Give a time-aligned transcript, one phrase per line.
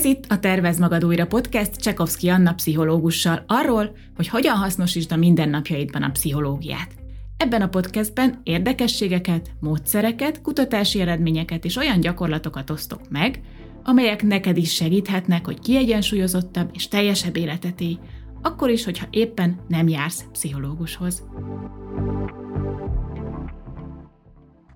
[0.00, 5.16] Ez itt a Tervez Magad Újra podcast Csekovszki Anna pszichológussal arról, hogy hogyan hasznosítsd a
[5.16, 6.94] mindennapjaidban a pszichológiát.
[7.36, 13.40] Ebben a podcastben érdekességeket, módszereket, kutatási eredményeket és olyan gyakorlatokat osztok meg,
[13.82, 17.98] amelyek neked is segíthetnek, hogy kiegyensúlyozottabb és teljesebb életet élj,
[18.42, 21.24] akkor is, hogyha éppen nem jársz pszichológushoz.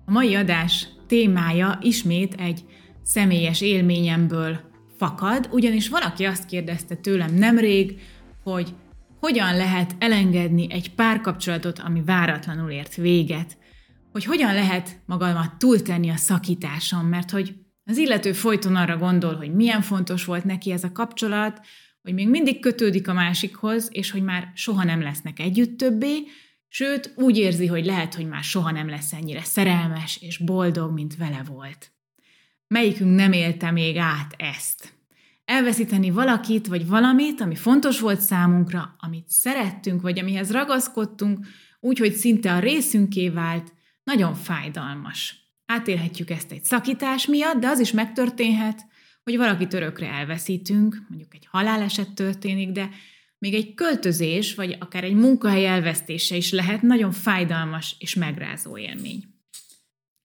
[0.05, 2.63] A mai adás témája ismét egy
[3.01, 4.64] személyes élményemből
[4.97, 7.99] fakad, ugyanis valaki azt kérdezte tőlem nemrég,
[8.43, 8.73] hogy
[9.19, 13.57] hogyan lehet elengedni egy párkapcsolatot, ami váratlanul ért véget,
[14.11, 19.53] hogy hogyan lehet magamat túltenni a szakításon, mert hogy az illető folyton arra gondol, hogy
[19.53, 21.61] milyen fontos volt neki ez a kapcsolat,
[22.01, 26.23] hogy még mindig kötődik a másikhoz, és hogy már soha nem lesznek együtt többé,
[26.67, 31.17] sőt úgy érzi, hogy lehet, hogy már soha nem lesz ennyire szerelmes és boldog, mint
[31.17, 31.94] vele volt.
[32.75, 34.93] Melyikünk nem élte még át ezt?
[35.45, 41.45] Elveszíteni valakit vagy valamit, ami fontos volt számunkra, amit szerettünk, vagy amihez ragaszkodtunk,
[41.79, 45.35] úgy, hogy szinte a részünké vált, nagyon fájdalmas.
[45.65, 48.85] Átélhetjük ezt egy szakítás miatt, de az is megtörténhet,
[49.23, 52.89] hogy valakit örökre elveszítünk, mondjuk egy haláleset történik, de
[53.37, 59.34] még egy költözés, vagy akár egy munkahely elvesztése is lehet nagyon fájdalmas és megrázó élmény.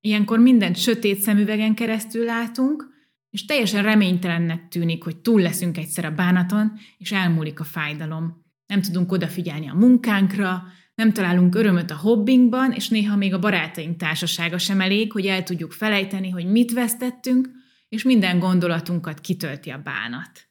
[0.00, 2.88] Ilyenkor mindent sötét szemüvegen keresztül látunk,
[3.30, 8.44] és teljesen reménytelennek tűnik, hogy túl leszünk egyszer a bánaton, és elmúlik a fájdalom.
[8.66, 10.62] Nem tudunk odafigyelni a munkánkra,
[10.94, 15.42] nem találunk örömöt a hobbinkban, és néha még a barátaink társasága sem elég, hogy el
[15.42, 17.50] tudjuk felejteni, hogy mit vesztettünk,
[17.88, 20.48] és minden gondolatunkat kitölti a bánat.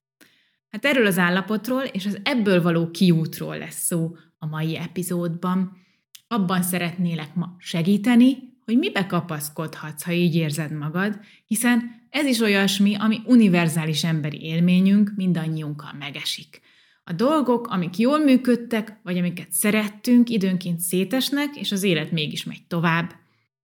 [0.70, 5.78] Hát erről az állapotról és az ebből való kiútról lesz szó a mai epizódban.
[6.28, 8.38] Abban szeretnélek ma segíteni,
[8.70, 15.12] hogy mibe kapaszkodhatsz, ha így érzed magad, hiszen ez is olyasmi, ami univerzális emberi élményünk,
[15.16, 16.62] mindannyiunkkal megesik.
[17.04, 22.62] A dolgok, amik jól működtek, vagy amiket szerettünk, időnként szétesnek, és az élet mégis megy
[22.68, 23.16] tovább.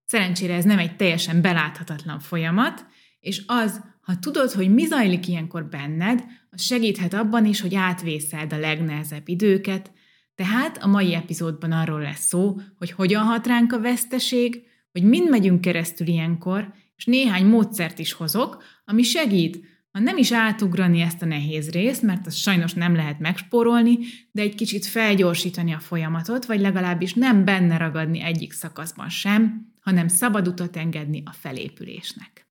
[0.05, 2.85] Szerencsére ez nem egy teljesen beláthatatlan folyamat,
[3.19, 8.53] és az, ha tudod, hogy mi zajlik ilyenkor benned, az segíthet abban is, hogy átvészeld
[8.53, 9.91] a legnehezebb időket,
[10.35, 15.29] tehát a mai epizódban arról lesz szó, hogy hogyan hat ránk a veszteség, hogy mind
[15.29, 19.59] megyünk keresztül ilyenkor, és néhány módszert is hozok, ami segít,
[19.91, 23.97] ha nem is átugrani ezt a nehéz részt, mert azt sajnos nem lehet megspórolni,
[24.31, 30.07] de egy kicsit felgyorsítani a folyamatot, vagy legalábbis nem benne ragadni egyik szakaszban sem, hanem
[30.07, 32.43] szabad utat engedni a felépülésnek.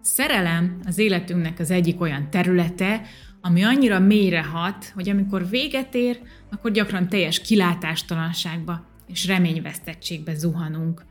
[0.00, 3.00] szerelem az életünknek az egyik olyan területe,
[3.46, 6.20] ami annyira mélyre hat, hogy amikor véget ér,
[6.50, 11.04] akkor gyakran teljes kilátástalanságba és reményvesztettségbe zuhanunk.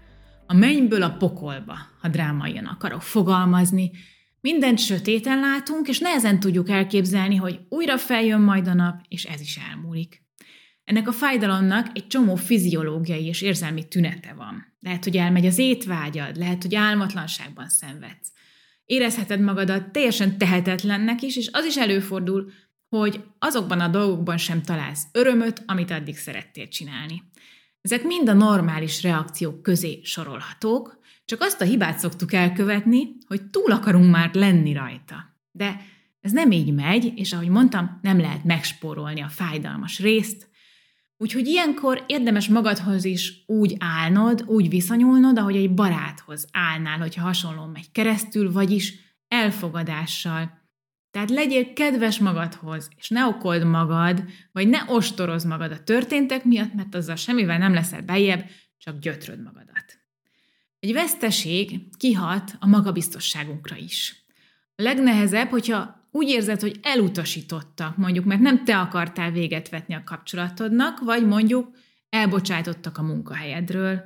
[0.48, 3.92] A mennyből a pokolba, ha drámaian akarok fogalmazni,
[4.42, 9.42] mindent sötéten látunk, és nehezen tudjuk elképzelni, hogy újra feljön majd a nap, és ez
[9.42, 10.24] is elmúlik.
[10.84, 14.76] Ennek a fájdalomnak egy csomó fiziológiai és érzelmi tünete van.
[14.80, 18.32] Lehet, hogy elmegy az étvágyad, lehet, hogy álmatlanságban szenvedsz
[18.86, 22.52] érezheted magadat teljesen tehetetlennek is, és az is előfordul,
[22.90, 27.24] hogy azokban a dolgokban sem találsz örömöt, amit addig szerettél csinálni.
[27.82, 33.72] Ezek mind a normális reakciók közé sorolhatók, csak azt a hibát szoktuk elkövetni, hogy túl
[33.72, 35.16] akarunk már lenni rajta.
[35.52, 35.82] De
[36.22, 40.50] ez nem így megy, és ahogy mondtam, nem lehet megspórolni a fájdalmas részt,
[41.18, 47.66] Úgyhogy ilyenkor érdemes magadhoz is úgy állnod, úgy viszonyulnod, ahogy egy baráthoz állnál, hogyha hasonló
[47.66, 48.94] megy keresztül, vagyis
[49.28, 50.64] elfogadással.
[51.12, 56.74] Tehát legyél kedves magadhoz, és ne okold magad, vagy ne ostoroz magad a történtek miatt,
[56.74, 58.46] mert azzal semmivel nem leszel bejebb,
[58.78, 60.00] csak gyötröd magadat.
[60.80, 64.26] Egy veszteség kihat a magabiztosságunkra is.
[64.76, 70.04] A legnehezebb, hogyha úgy érzed, hogy elutasítottak, mondjuk, mert nem te akartál véget vetni a
[70.06, 71.70] kapcsolatodnak, vagy mondjuk
[72.10, 74.02] elbocsátottak a munkahelyedről.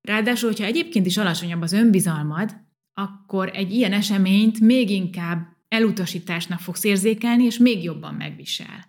[0.00, 2.56] Ráadásul, hogyha egyébként is alacsonyabb az önbizalmad,
[2.94, 8.86] akkor egy ilyen eseményt még inkább elutasításnak fogsz érzékelni, és még jobban megvisel.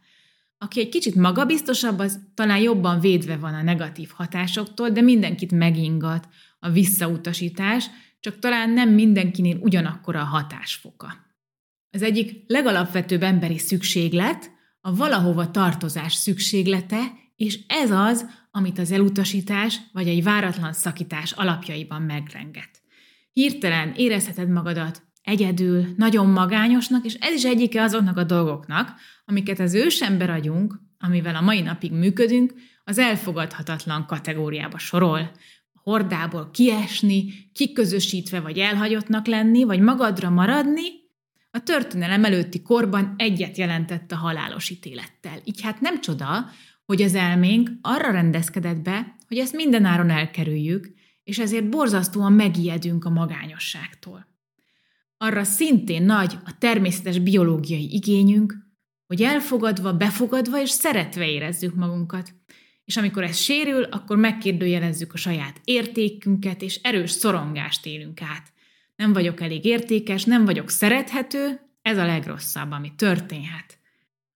[0.58, 6.28] Aki egy kicsit magabiztosabb, az talán jobban védve van a negatív hatásoktól, de mindenkit megingat
[6.60, 7.86] a visszautasítás,
[8.20, 11.25] csak talán nem mindenkinél ugyanakkora a hatásfoka.
[11.92, 14.52] Az egyik legalapvetőbb emberi szükséglet
[14.82, 22.02] a valahova tartozás szükséglete, és ez az, amit az elutasítás vagy egy váratlan szakítás alapjaiban
[22.02, 22.70] megrenget.
[23.34, 28.94] Hirtelen érezheted magadat egyedül, nagyon magányosnak, és ez is egyike azoknak a dolgoknak,
[29.26, 32.54] amiket az ősember agyunk, amivel a mai napig működünk,
[32.84, 35.32] az elfogadhatatlan kategóriába sorol.
[35.74, 41.05] hordából kiesni, kiközösítve vagy elhagyottnak lenni, vagy magadra maradni,
[41.56, 45.42] a történelem előtti korban egyet jelentett a halálos ítélettel.
[45.44, 46.50] Így hát nem csoda,
[46.86, 50.94] hogy az elménk arra rendezkedett be, hogy ezt mindenáron elkerüljük,
[51.24, 54.28] és ezért borzasztóan megijedünk a magányosságtól.
[55.18, 58.56] Arra szintén nagy a természetes biológiai igényünk,
[59.08, 62.34] hogy elfogadva, befogadva és szeretve érezzük magunkat.
[62.86, 68.54] És amikor ez sérül, akkor megkérdőjelezzük a saját értékünket, és erős szorongást élünk át.
[68.96, 73.80] Nem vagyok elég értékes, nem vagyok szerethető, ez a legrosszabb, ami történhet.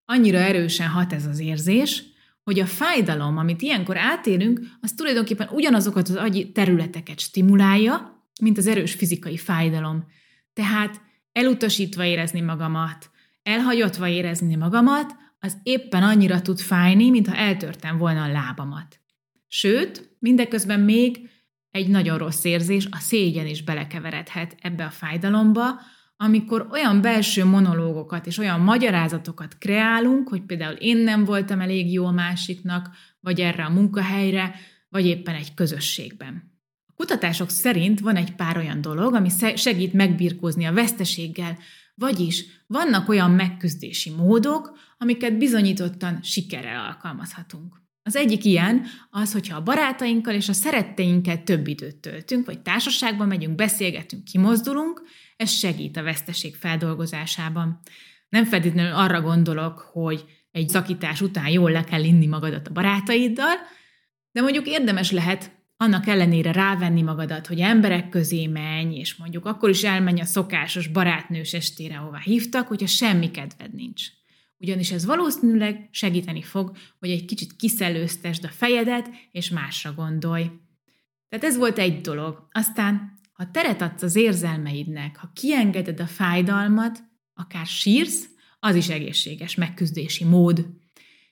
[0.04, 2.02] Annyira erősen hat ez az érzés,
[2.42, 8.66] hogy a fájdalom, amit ilyenkor átélünk, az tulajdonképpen ugyanazokat az agyi területeket stimulálja, mint az
[8.66, 10.04] erős fizikai fájdalom.
[10.52, 11.00] Tehát
[11.32, 13.10] elutasítva érezni magamat,
[13.42, 19.00] elhagyatva érezni magamat, az éppen annyira tud fájni, mintha eltörtem volna a lábamat.
[19.48, 21.28] Sőt, mindeközben még
[21.70, 25.80] egy nagyon rossz érzés, a szégyen is belekeveredhet ebbe a fájdalomba,
[26.16, 32.06] amikor olyan belső monológokat és olyan magyarázatokat kreálunk, hogy például én nem voltam elég jó
[32.06, 32.90] a másiknak,
[33.20, 34.54] vagy erre a munkahelyre,
[34.88, 36.58] vagy éppen egy közösségben.
[36.86, 41.58] A kutatások szerint van egy pár olyan dolog, ami segít megbirkózni a veszteséggel,
[41.94, 47.79] vagyis vannak olyan megküzdési módok, amiket bizonyítottan sikerrel alkalmazhatunk.
[48.02, 53.28] Az egyik ilyen az, hogyha a barátainkkal és a szeretteinkkel több időt töltünk, vagy társaságban
[53.28, 55.02] megyünk, beszélgetünk, kimozdulunk,
[55.36, 57.80] ez segít a veszteség feldolgozásában.
[58.28, 63.54] Nem feltétlenül arra gondolok, hogy egy zakítás után jól le kell inni magadat a barátaiddal,
[64.32, 69.68] de mondjuk érdemes lehet annak ellenére rávenni magadat, hogy emberek közé menj, és mondjuk akkor
[69.68, 74.06] is elmenj a szokásos barátnős estére, ahová hívtak, hogyha semmi kedved nincs.
[74.60, 80.50] Ugyanis ez valószínűleg segíteni fog, hogy egy kicsit kiszelőztesd a fejedet, és másra gondolj.
[81.28, 82.48] Tehát ez volt egy dolog.
[82.52, 87.02] Aztán, ha teret adsz az érzelmeidnek, ha kiengeded a fájdalmat,
[87.34, 88.28] akár sírsz,
[88.58, 90.66] az is egészséges megküzdési mód.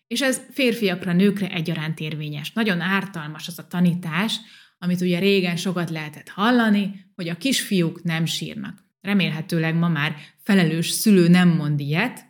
[0.06, 2.52] És ez férfiakra, nőkre egyaránt érvényes.
[2.52, 4.40] Nagyon ártalmas az a tanítás,
[4.78, 8.84] amit ugye régen sokat lehetett hallani, hogy a kisfiúk nem sírnak.
[9.00, 12.27] Remélhetőleg ma már felelős szülő nem mond ilyet.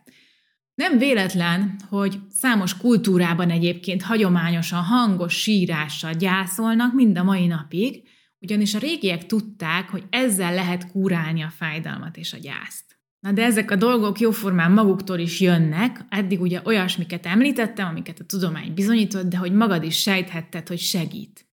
[0.78, 8.02] Nem véletlen, hogy számos kultúrában egyébként hagyományosan hangos sírással gyászolnak mind a mai napig,
[8.40, 12.98] ugyanis a régiek tudták, hogy ezzel lehet kúrálni a fájdalmat és a gyászt.
[13.20, 18.24] Na de ezek a dolgok jóformán maguktól is jönnek, eddig ugye olyasmiket említettem, amiket a
[18.24, 21.46] tudomány bizonyított, de hogy magad is sejthetted, hogy segít.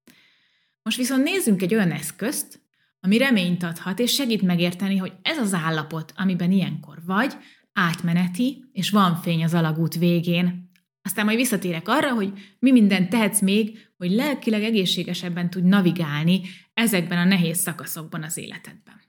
[0.82, 2.60] Most viszont nézzünk egy olyan eszközt,
[3.00, 7.36] ami reményt adhat, és segít megérteni, hogy ez az állapot, amiben ilyenkor vagy,
[7.76, 10.70] átmeneti, és van fény az alagút végén.
[11.02, 16.40] Aztán majd visszatérek arra, hogy mi mindent tehetsz még, hogy lelkileg egészségesebben tudj navigálni
[16.74, 19.00] ezekben a nehéz szakaszokban az életedben.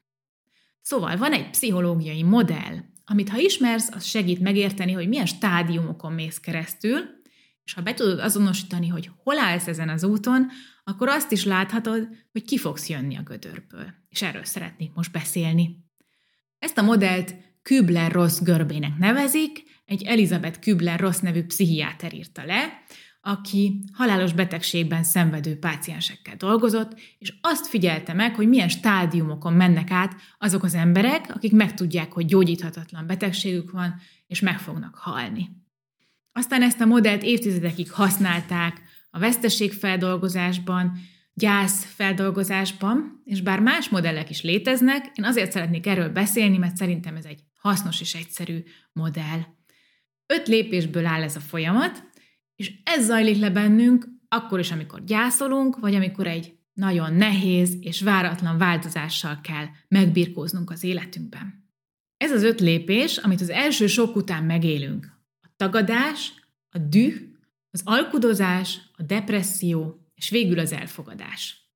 [0.82, 6.40] Szóval van egy pszichológiai modell, amit ha ismersz, az segít megérteni, hogy milyen stádiumokon mész
[6.40, 7.00] keresztül,
[7.64, 10.48] és ha be tudod azonosítani, hogy hol állsz ezen az úton,
[10.84, 13.94] akkor azt is láthatod, hogy ki fogsz jönni a gödörből.
[14.10, 15.86] És erről szeretnék most beszélni.
[16.60, 17.36] Ezt a modellt
[17.68, 22.84] Kübler-Ross görbének nevezik, egy Elizabeth Kübler-Ross nevű pszichiáter írta le,
[23.22, 30.16] aki halálos betegségben szenvedő páciensekkel dolgozott, és azt figyelte meg, hogy milyen stádiumokon mennek át
[30.38, 33.96] azok az emberek, akik megtudják, hogy gyógyíthatatlan betegségük van,
[34.28, 35.50] és meg fognak halni.
[36.32, 41.00] Aztán ezt a modellt évtizedekig használták a veszteségfeldolgozásban,
[41.34, 47.16] gyász feldolgozásban, és bár más modellek is léteznek, én azért szeretnék erről beszélni, mert szerintem
[47.16, 49.40] ez egy hasznos és egyszerű modell.
[50.26, 52.04] Öt lépésből áll ez a folyamat,
[52.56, 58.02] és ez zajlik le bennünk akkor is, amikor gyászolunk, vagy amikor egy nagyon nehéz és
[58.02, 61.66] váratlan változással kell megbirkóznunk az életünkben.
[62.18, 65.06] Ez az öt lépés, amit az első sok után megélünk.
[65.42, 66.34] A tagadás,
[66.70, 67.16] a düh,
[67.72, 71.68] az alkudozás, a depresszió, és végül az elfogadás.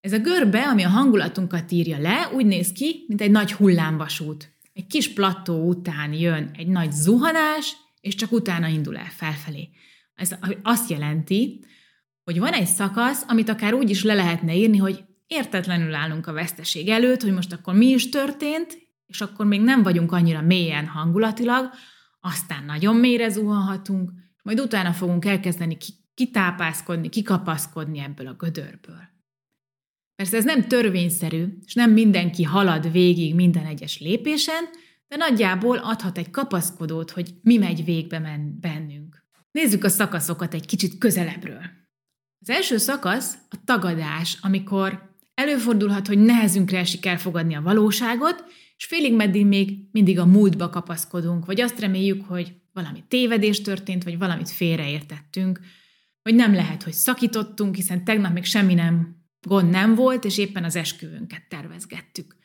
[0.00, 4.51] Ez a görbe, ami a hangulatunkat írja le, úgy néz ki, mint egy nagy hullámvasút.
[4.72, 9.68] Egy kis plattó után jön egy nagy zuhanás, és csak utána indul el felfelé.
[10.14, 11.64] Ez azt jelenti,
[12.24, 16.32] hogy van egy szakasz, amit akár úgy is le lehetne írni, hogy értetlenül állunk a
[16.32, 20.86] veszteség előtt, hogy most akkor mi is történt, és akkor még nem vagyunk annyira mélyen
[20.86, 21.70] hangulatilag,
[22.20, 24.10] aztán nagyon mélyre zuhanhatunk,
[24.42, 25.76] majd utána fogunk elkezdeni
[26.14, 29.11] kitápászkodni, kikapaszkodni ebből a gödörből.
[30.22, 34.64] Persze ez nem törvényszerű, és nem mindenki halad végig minden egyes lépésen,
[35.08, 39.24] de nagyjából adhat egy kapaszkodót, hogy mi megy végbe men bennünk.
[39.50, 41.62] Nézzük a szakaszokat egy kicsit közelebbről.
[42.40, 48.44] Az első szakasz a tagadás, amikor előfordulhat, hogy nehezünkre esik elfogadni a valóságot,
[48.76, 54.04] és félig meddig még mindig a múltba kapaszkodunk, vagy azt reméljük, hogy valami tévedés történt,
[54.04, 55.60] vagy valamit félreértettünk,
[56.22, 60.64] vagy nem lehet, hogy szakítottunk, hiszen tegnap még semmi nem gond nem volt, és éppen
[60.64, 62.36] az esküvőnket tervezgettük.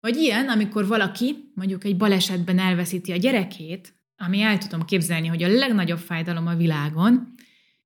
[0.00, 5.42] Vagy ilyen, amikor valaki mondjuk egy balesetben elveszíti a gyerekét, ami el tudom képzelni, hogy
[5.42, 7.34] a legnagyobb fájdalom a világon,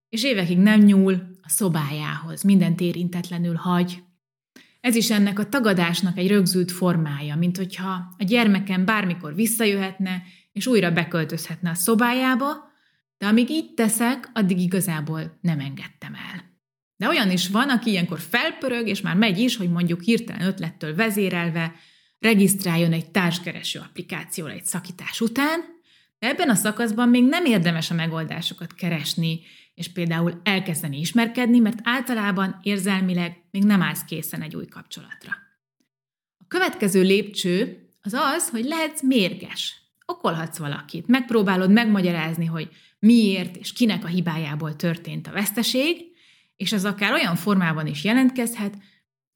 [0.09, 4.03] és évekig nem nyúl a szobájához, mindent érintetlenül hagy.
[4.81, 10.67] Ez is ennek a tagadásnak egy rögzült formája, mint hogyha a gyermekem bármikor visszajöhetne, és
[10.67, 12.47] újra beköltözhetne a szobájába,
[13.19, 16.48] de amíg így teszek, addig igazából nem engedtem el.
[16.99, 20.95] De olyan is van, aki ilyenkor felpörög, és már megy is, hogy mondjuk hirtelen ötlettől
[20.95, 21.75] vezérelve
[22.19, 25.61] regisztráljon egy társkereső applikációra egy szakítás után,
[26.19, 29.41] de ebben a szakaszban még nem érdemes a megoldásokat keresni,
[29.75, 35.33] és például elkezdeni ismerkedni, mert általában érzelmileg még nem állsz készen egy új kapcsolatra.
[36.39, 39.83] A következő lépcső az az, hogy lehetsz mérges.
[40.07, 46.09] Okolhatsz valakit, megpróbálod megmagyarázni, hogy miért és kinek a hibájából történt a veszteség,
[46.59, 48.79] és ez akár olyan formában is jelentkezhet,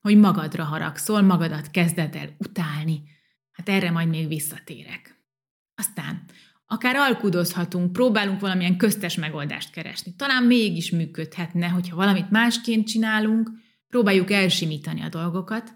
[0.00, 3.02] hogy magadra haragszol, magadat kezded el utálni.
[3.52, 5.25] Hát erre majd még visszatérek.
[5.75, 6.25] Aztán
[6.67, 10.14] akár alkudozhatunk, próbálunk valamilyen köztes megoldást keresni.
[10.17, 13.50] Talán mégis működhetne, hogyha valamit másként csinálunk,
[13.88, 15.75] próbáljuk elsimítani a dolgokat.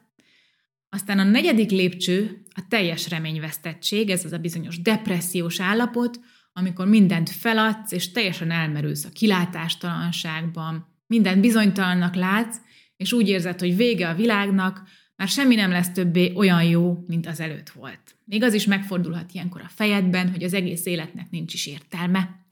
[0.89, 6.21] Aztán a negyedik lépcső a teljes reményvesztettség, ez az a bizonyos depressziós állapot,
[6.53, 12.57] amikor mindent feladsz, és teljesen elmerülsz a kilátástalanságban, mindent bizonytalannak látsz,
[12.97, 14.83] és úgy érzed, hogy vége a világnak,
[15.17, 18.17] már semmi nem lesz többé olyan jó, mint az előtt volt.
[18.25, 22.45] Még az is megfordulhat ilyenkor a fejedben, hogy az egész életnek nincs is értelme.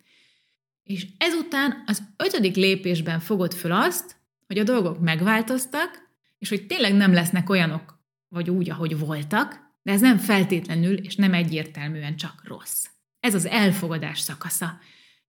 [0.82, 6.94] És ezután az ötödik lépésben fogod föl azt, hogy a dolgok megváltoztak, és hogy tényleg
[6.94, 12.42] nem lesznek olyanok, vagy úgy, ahogy voltak, de ez nem feltétlenül és nem egyértelműen csak
[12.44, 12.86] rossz.
[13.20, 14.78] Ez az elfogadás szakasza.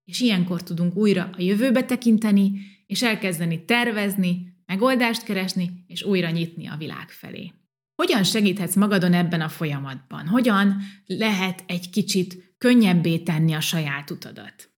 [0.06, 2.52] És ilyenkor tudunk újra a jövőbe tekinteni,
[2.86, 7.52] és elkezdeni tervezni, megoldást keresni, és újra nyitni a világ felé.
[7.96, 10.28] Hogyan segíthetsz magadon ebben a folyamatban?
[10.28, 14.70] Hogyan lehet egy kicsit könnyebbé tenni a saját utadat?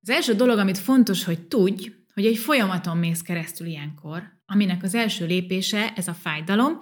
[0.00, 4.94] Az első dolog, amit fontos, hogy tudj, hogy egy folyamaton mész keresztül ilyenkor, aminek az
[4.94, 6.78] első lépése ez a fájdalom,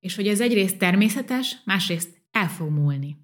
[0.00, 3.16] és hogy ez egyrészt természetes, másrészt el fog múlni.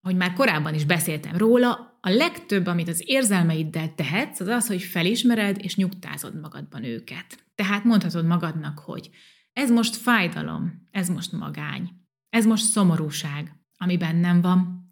[0.00, 4.82] Ahogy már korábban is beszéltem róla, a legtöbb, amit az érzelmeiddel tehetsz, az az, hogy
[4.82, 7.44] felismered és nyugtázod magadban őket.
[7.54, 9.10] Tehát mondhatod magadnak, hogy
[9.52, 11.90] ez most fájdalom, ez most magány,
[12.28, 14.88] ez most szomorúság, ami bennem van.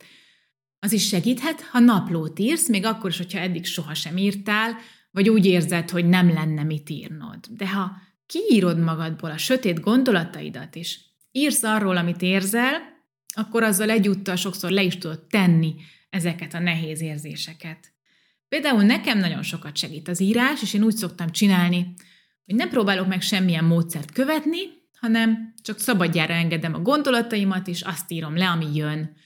[0.78, 4.76] Az is segíthet, ha naplót írsz, még akkor is, hogyha eddig sohasem írtál,
[5.10, 7.38] vagy úgy érzed, hogy nem lenne mit írnod.
[7.50, 7.92] De ha
[8.26, 11.00] kiírod magadból a sötét gondolataidat, és
[11.30, 12.80] írsz arról, amit érzel,
[13.34, 15.74] akkor azzal egyúttal sokszor le is tudod tenni
[16.12, 17.92] ezeket a nehéz érzéseket.
[18.48, 21.94] Például nekem nagyon sokat segít az írás, és én úgy szoktam csinálni,
[22.44, 24.58] hogy nem próbálok meg semmilyen módszert követni,
[25.00, 29.16] hanem csak szabadjára engedem a gondolataimat, és azt írom le, ami jön.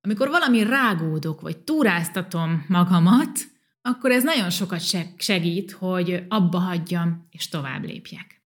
[0.00, 3.38] Amikor valami rágódok, vagy túráztatom magamat,
[3.82, 4.82] akkor ez nagyon sokat
[5.18, 8.42] segít, hogy abba hagyjam, és tovább lépjek.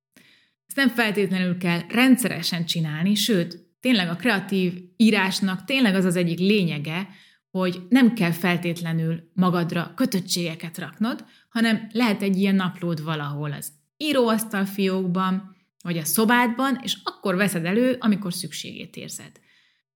[0.67, 6.39] Ezt nem feltétlenül kell rendszeresen csinálni, sőt, tényleg a kreatív írásnak tényleg az az egyik
[6.39, 7.09] lényege,
[7.53, 14.65] hogy nem kell feltétlenül magadra kötöttségeket raknod, hanem lehet egy ilyen naplód valahol az íróasztal
[14.65, 19.33] fiókban, vagy a szobádban, és akkor veszed elő, amikor szükségét érzed.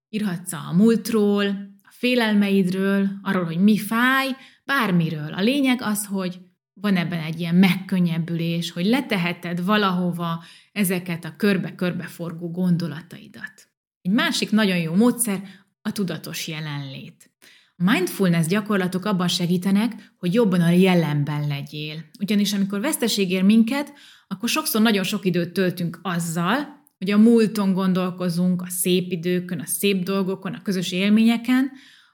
[0.08, 1.46] Írhatsz a múltról,
[1.82, 4.28] a félelmeidről, arról, hogy mi fáj,
[4.64, 5.32] bármiről.
[5.32, 6.40] A lényeg az, hogy
[6.72, 13.68] van ebben egy ilyen megkönnyebbülés, hogy leteheted valahova ezeket a körbe-körbe forgó gondolataidat.
[14.02, 15.42] Egy másik nagyon jó módszer
[15.82, 17.30] a tudatos jelenlét.
[17.76, 22.04] A mindfulness gyakorlatok abban segítenek, hogy jobban a jelenben legyél.
[22.21, 23.92] Ugyanis amikor veszteség ér minket,
[24.28, 29.66] akkor sokszor nagyon sok időt töltünk azzal, hogy a múlton gondolkozunk, a szép időkön, a
[29.66, 31.71] szép dolgokon, a közös élményeken,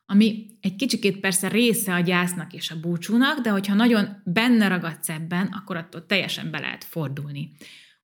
[0.06, 5.08] ami egy kicsikét persze része a gyásznak és a búcsúnak, de hogyha nagyon benne ragadsz
[5.08, 7.50] ebben, akkor attól teljesen be lehet fordulni.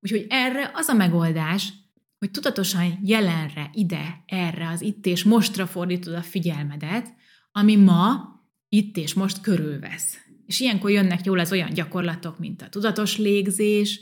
[0.00, 1.72] Úgyhogy erre az a megoldás,
[2.18, 7.16] hogy tudatosan jelenre, ide, erre, az itt és mostra fordítod a figyelmedet,
[7.52, 8.36] ami ma
[8.68, 10.18] itt és most körülvesz.
[10.46, 14.00] És ilyenkor jönnek jól az olyan gyakorlatok, mint a tudatos légzés,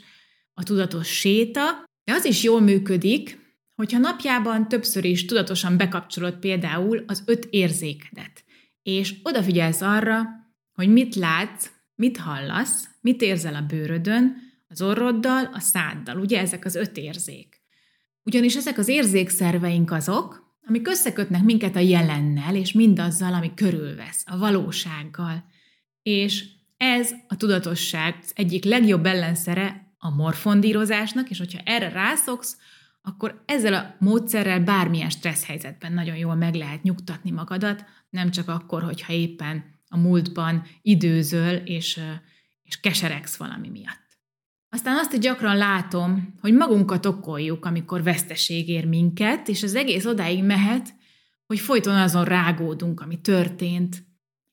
[0.55, 7.05] a tudatos séta, de az is jól működik, hogyha napjában többször is tudatosan bekapcsolod például
[7.07, 8.45] az öt érzékedet,
[8.83, 10.23] és odafigyelsz arra,
[10.73, 14.37] hogy mit látsz, mit hallasz, mit érzel a bőrödön,
[14.69, 16.19] az orroddal, a száddal.
[16.19, 17.63] Ugye ezek az öt érzék.
[18.23, 24.39] Ugyanis ezek az érzékszerveink azok, amik összekötnek minket a jelennel, és mindazzal, ami körülvesz, a
[24.39, 25.45] valósággal.
[26.03, 26.45] És
[26.77, 32.57] ez a tudatosság egyik legjobb ellenszere a morfondírozásnak, és hogyha erre rászoksz,
[33.03, 38.49] akkor ezzel a módszerrel bármilyen stressz helyzetben nagyon jól meg lehet nyugtatni magadat, nem csak
[38.49, 42.01] akkor, hogyha éppen a múltban időzöl és,
[42.63, 44.06] és keseregsz valami miatt.
[44.69, 50.05] Aztán azt is gyakran látom, hogy magunkat okoljuk, amikor veszteség ér minket, és az egész
[50.05, 50.95] odáig mehet,
[51.47, 54.05] hogy folyton azon rágódunk, ami történt.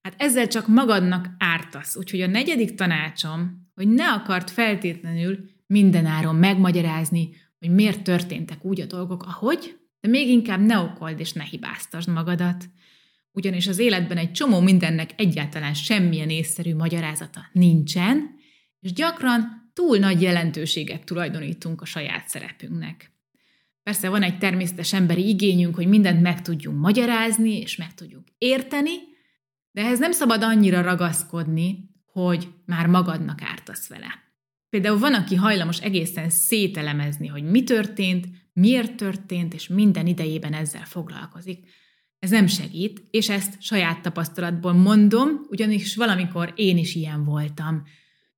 [0.01, 1.95] Hát ezzel csak magadnak ártasz.
[1.95, 7.29] Úgyhogy a negyedik tanácsom, hogy ne akart feltétlenül mindenáron megmagyarázni,
[7.59, 12.09] hogy miért történtek úgy a dolgok, ahogy, de még inkább ne okold és ne hibáztasd
[12.09, 12.69] magadat.
[13.31, 18.35] Ugyanis az életben egy csomó mindennek egyáltalán semmilyen észszerű magyarázata nincsen,
[18.79, 23.11] és gyakran túl nagy jelentőséget tulajdonítunk a saját szerepünknek.
[23.83, 28.91] Persze van egy természetes emberi igényünk, hogy mindent meg tudjunk magyarázni, és meg tudjuk érteni,
[29.71, 34.23] de ehhez nem szabad annyira ragaszkodni, hogy már magadnak ártasz vele.
[34.69, 40.85] Például van, aki hajlamos egészen szételemezni, hogy mi történt, miért történt, és minden idejében ezzel
[40.85, 41.69] foglalkozik.
[42.19, 47.83] Ez nem segít, és ezt saját tapasztalatból mondom, ugyanis valamikor én is ilyen voltam.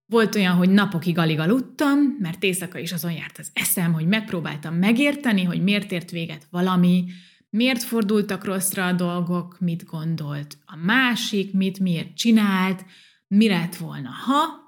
[0.08, 4.76] Volt olyan, hogy napokig alig aludtam, mert éjszaka is azon járt az eszem, hogy megpróbáltam
[4.76, 7.06] megérteni, hogy miért ért véget valami,
[7.50, 12.86] miért fordultak rosszra a dolgok, mit gondolt a másik, mit miért csinált,
[13.28, 14.64] mi lett volna, ha,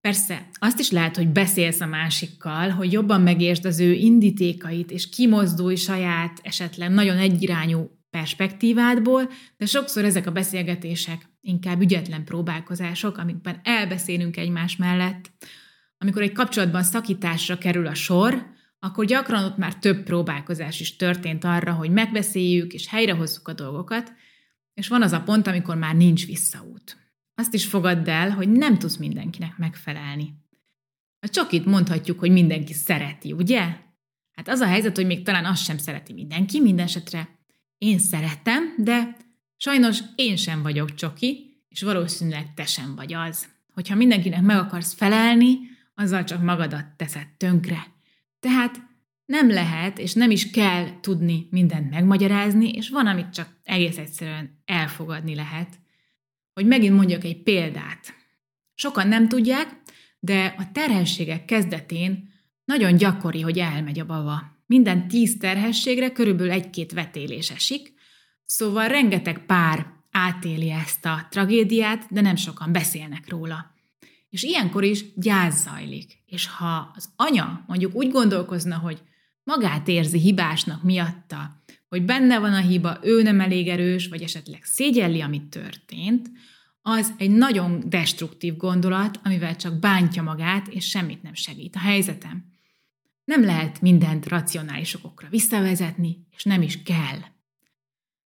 [0.00, 5.08] Persze, azt is lehet, hogy beszélsz a másikkal, hogy jobban megértsd az ő indítékait, és
[5.08, 13.60] kimozdulj saját, esetleg nagyon egyirányú perspektívádból, de sokszor ezek a beszélgetések inkább ügyetlen próbálkozások, amikben
[13.64, 15.30] elbeszélünk egymás mellett.
[15.98, 18.46] Amikor egy kapcsolatban szakításra kerül a sor,
[18.78, 24.12] akkor gyakran ott már több próbálkozás is történt arra, hogy megbeszéljük és helyrehozzuk a dolgokat,
[24.74, 26.96] és van az a pont, amikor már nincs visszaút.
[27.34, 30.34] Azt is fogadd el, hogy nem tudsz mindenkinek megfelelni.
[31.20, 33.58] A csokit mondhatjuk, hogy mindenki szereti, ugye?
[34.32, 37.38] Hát az a helyzet, hogy még talán azt sem szereti mindenki, minden esetre
[37.78, 39.16] én szeretem, de
[39.60, 43.48] sajnos én sem vagyok csoki, és valószínűleg te sem vagy az.
[43.72, 45.58] Hogyha mindenkinek meg akarsz felelni,
[45.94, 47.86] azzal csak magadat teszed tönkre.
[48.40, 48.80] Tehát
[49.24, 54.62] nem lehet, és nem is kell tudni mindent megmagyarázni, és van, amit csak egész egyszerűen
[54.64, 55.78] elfogadni lehet.
[56.52, 58.14] Hogy megint mondjak egy példát.
[58.74, 59.76] Sokan nem tudják,
[60.18, 62.32] de a terhességek kezdetén
[62.64, 64.62] nagyon gyakori, hogy elmegy a baba.
[64.66, 67.98] Minden tíz terhességre körülbelül egy-két vetélés esik,
[68.50, 73.74] szóval rengeteg pár átéli ezt a tragédiát, de nem sokan beszélnek róla.
[74.28, 76.22] És ilyenkor is gyász zajlik.
[76.26, 79.02] És ha az anya mondjuk úgy gondolkozna, hogy
[79.42, 84.64] magát érzi hibásnak miatta, hogy benne van a hiba, ő nem elég erős, vagy esetleg
[84.64, 86.30] szégyelli, amit történt,
[86.82, 92.44] az egy nagyon destruktív gondolat, amivel csak bántja magát, és semmit nem segít a helyzetem.
[93.24, 97.18] Nem lehet mindent racionális okokra visszavezetni, és nem is kell.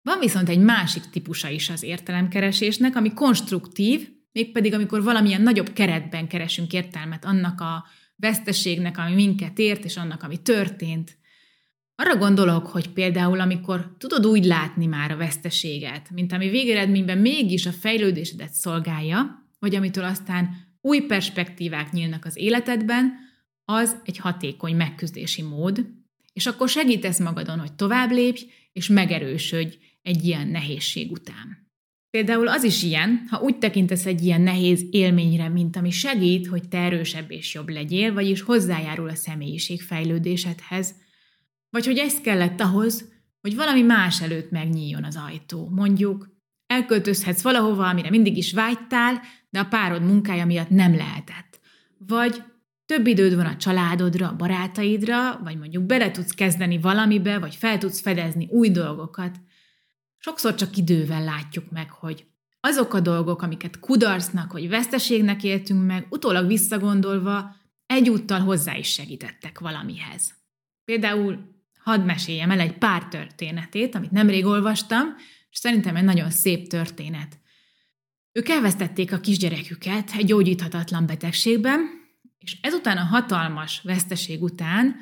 [0.04, 6.28] Van viszont egy másik típusa is az értelemkeresésnek, ami konstruktív, mégpedig amikor valamilyen nagyobb keretben
[6.28, 7.86] keresünk értelmet annak a
[8.16, 11.18] veszteségnek, ami minket ért, és annak, ami történt.
[11.96, 17.66] Arra gondolok, hogy például amikor tudod úgy látni már a veszteséget, mint ami végeredményben mégis
[17.66, 20.50] a fejlődésedet szolgálja, vagy amitől aztán
[20.82, 23.13] új perspektívák nyílnak az életedben,
[23.66, 25.86] az egy hatékony megküzdési mód,
[26.34, 31.72] és akkor segítesz magadon, hogy tovább lépj, és megerősödj egy ilyen nehézség után.
[32.10, 36.68] Például az is ilyen, ha úgy tekintesz egy ilyen nehéz élményre, mint ami segít, hogy
[36.68, 40.96] te erősebb és jobb legyél, vagyis hozzájárul a személyiség fejlődésedhez,
[41.70, 43.12] vagy hogy ez kellett ahhoz,
[43.42, 45.70] hogy valami más előtt megnyíljon az ajtó.
[45.70, 46.30] Mondjuk,
[46.68, 51.60] elköltözhetsz valahova, amire mindig is vágytál, de a párod munkája miatt nem lehetett.
[51.98, 52.44] Vagy
[52.86, 57.78] több időd van a családodra, a barátaidra, vagy mondjuk bele tudsz kezdeni valamibe, vagy fel
[57.78, 59.39] tudsz fedezni új dolgokat.
[60.26, 62.26] Sokszor csak idővel látjuk meg, hogy
[62.60, 67.56] azok a dolgok, amiket kudarcnak vagy veszteségnek éltünk meg, utólag visszagondolva
[67.86, 70.34] egyúttal hozzá is segítettek valamihez.
[70.86, 75.16] Például hadd meséljem el egy pár történetét, amit nemrég olvastam,
[75.50, 77.40] és szerintem egy nagyon szép történet.
[78.32, 81.80] Ők elvesztették a kisgyereküket egy gyógyíthatatlan betegségben,
[82.38, 84.96] és ezután a hatalmas veszteség után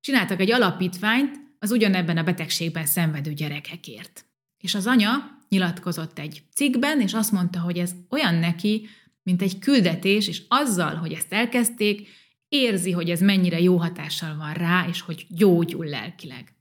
[0.00, 4.27] csináltak egy alapítványt az ugyanebben a betegségben szenvedő gyerekekért.
[4.58, 8.88] És az anya nyilatkozott egy cikkben, és azt mondta, hogy ez olyan neki,
[9.22, 12.08] mint egy küldetés, és azzal, hogy ezt elkezdték,
[12.48, 16.54] érzi, hogy ez mennyire jó hatással van rá, és hogy gyógyul lelkileg.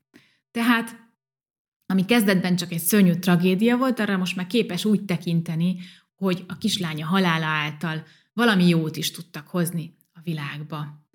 [0.52, 0.96] Tehát,
[1.86, 5.80] ami kezdetben csak egy szörnyű tragédia volt, arra most már képes úgy tekinteni,
[6.16, 11.06] hogy a kislánya halála által valami jót is tudtak hozni a világba.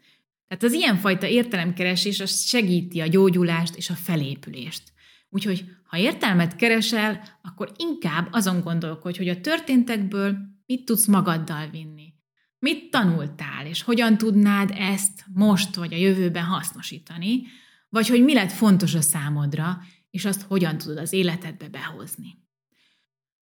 [0.48, 4.91] Tehát az ilyenfajta értelemkeresés az segíti a gyógyulást és a felépülést.
[5.34, 12.14] Úgyhogy, ha értelmet keresel, akkor inkább azon gondolkodj, hogy a történtekből mit tudsz magaddal vinni.
[12.58, 17.42] Mit tanultál, és hogyan tudnád ezt most vagy a jövőben hasznosítani,
[17.88, 19.78] vagy hogy mi lett fontos a számodra,
[20.10, 22.38] és azt hogyan tudod az életedbe behozni.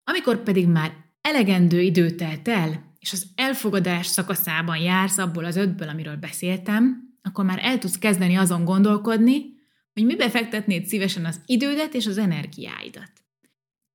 [0.03, 5.89] Amikor pedig már elegendő idő telt el, és az elfogadás szakaszában jársz abból az ötből,
[5.89, 9.57] amiről beszéltem, akkor már el tudsz kezdeni azon gondolkodni,
[9.99, 13.11] hogy mibe fektetnéd szívesen az idődet és az energiáidat.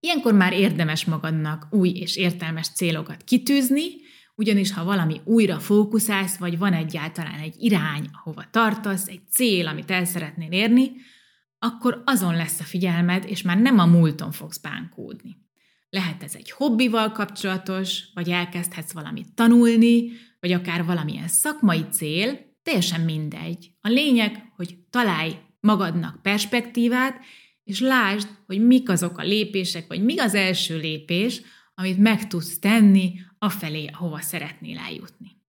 [0.01, 3.85] Ilyenkor már érdemes magadnak új és értelmes célokat kitűzni,
[4.35, 9.91] ugyanis ha valami újra fókuszálsz, vagy van egyáltalán egy irány, ahova tartasz, egy cél, amit
[9.91, 10.91] el szeretnél érni,
[11.59, 15.37] akkor azon lesz a figyelmed, és már nem a múlton fogsz bánkódni.
[15.91, 23.01] Lehet ez egy hobbival kapcsolatos, vagy elkezdhetsz valamit tanulni, vagy akár valamilyen szakmai cél, teljesen
[23.01, 23.71] mindegy.
[23.81, 27.21] A lényeg, hogy találj magadnak perspektívát,
[27.65, 31.41] és lásd, hogy mik azok a lépések, vagy mi az első lépés,
[31.75, 35.43] amit meg tudsz tenni afelé, ahova szeretnél eljutni.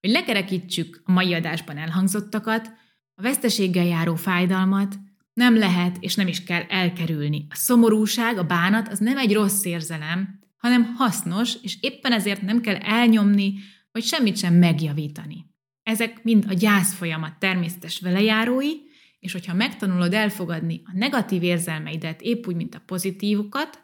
[0.00, 2.72] Hogy lekerekítsük a mai adásban elhangzottakat,
[3.14, 4.98] a veszteséggel járó fájdalmat
[5.32, 7.46] nem lehet és nem is kell elkerülni.
[7.50, 12.60] A szomorúság, a bánat az nem egy rossz érzelem, hanem hasznos, és éppen ezért nem
[12.60, 13.54] kell elnyomni,
[13.92, 15.46] vagy semmit sem megjavítani.
[15.82, 18.72] Ezek mind a gyász folyamat természetes velejárói,
[19.20, 23.82] és hogyha megtanulod elfogadni a negatív érzelmeidet épp úgy, mint a pozitívukat,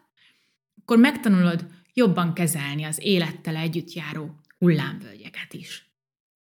[0.80, 5.90] akkor megtanulod jobban kezelni az élettel együtt járó hullámvölgyeket is.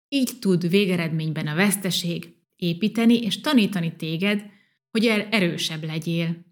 [0.08, 4.46] Így tud végeredményben a veszteség építeni és tanítani téged,
[4.92, 6.46] hogy er- erősebb legyél.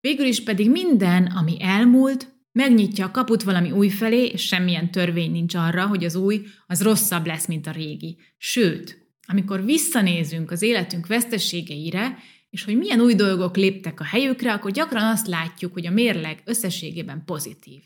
[0.00, 5.30] Végül is pedig minden, ami elmúlt, megnyitja a kaput valami új felé, és semmilyen törvény
[5.30, 8.18] nincs arra, hogy az új az rosszabb lesz, mint a régi.
[8.36, 12.18] Sőt, amikor visszanézünk az életünk veszteségeire,
[12.50, 16.42] és hogy milyen új dolgok léptek a helyükre, akkor gyakran azt látjuk, hogy a mérleg
[16.44, 17.82] összességében pozitív.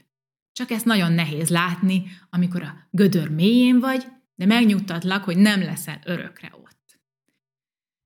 [0.53, 6.01] Csak ezt nagyon nehéz látni, amikor a gödör mélyén vagy, de megnyugtatlak, hogy nem leszel
[6.05, 7.01] örökre ott.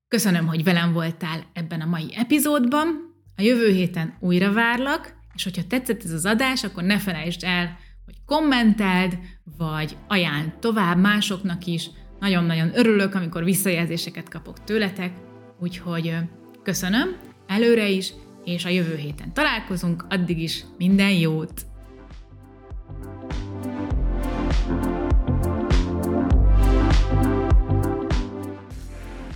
[0.08, 3.14] Köszönöm, hogy velem voltál ebben a mai epizódban.
[3.36, 7.78] A jövő héten újra várlak, és hogyha tetszett ez az adás, akkor ne felejtsd el,
[8.04, 9.18] hogy kommenteld,
[9.56, 15.12] vagy ajánl tovább másoknak is, nagyon-nagyon örülök, amikor visszajelzéseket kapok tőletek,
[15.60, 16.14] úgyhogy
[16.62, 18.12] köszönöm előre is,
[18.44, 21.66] és a jövő héten találkozunk, addig is minden jót!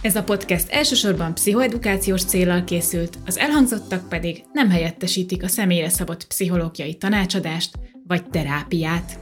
[0.02, 6.26] Ez a podcast elsősorban pszichoedukációs célral készült, az elhangzottak pedig nem helyettesítik a személyre szabott
[6.26, 9.18] pszichológiai tanácsadást vagy terápiát.